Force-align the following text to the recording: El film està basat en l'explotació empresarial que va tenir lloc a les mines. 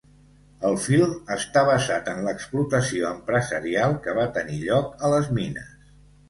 El 0.67 0.77
film 0.85 1.11
està 1.35 1.61
basat 1.67 2.09
en 2.13 2.21
l'explotació 2.27 3.11
empresarial 3.11 3.95
que 4.07 4.17
va 4.21 4.25
tenir 4.39 4.59
lloc 4.65 5.07
a 5.07 5.13
les 5.17 5.31
mines. 5.41 5.71